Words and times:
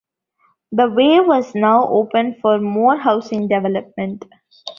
The 0.71 0.89
way 0.89 1.19
was 1.19 1.53
now 1.53 1.87
open 1.87 2.37
for 2.41 2.57
more 2.57 2.97
housing 2.97 3.47
development. 3.47 4.25